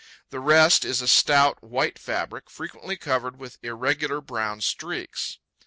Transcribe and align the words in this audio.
The 0.31 0.39
rest 0.39 0.83
is 0.83 1.03
a 1.03 1.07
stout 1.07 1.63
white 1.63 1.99
fabric, 1.99 2.49
frequently 2.49 2.97
covered 2.97 3.37
with 3.37 3.59
irregular 3.61 4.19
brown 4.19 4.61
streaks. 4.61 5.37